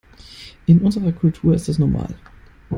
In 0.65 0.81
unserer 0.81 1.11
Kultur 1.11 1.53
ist 1.53 1.67
das 1.67 1.77
normal. 1.77 2.15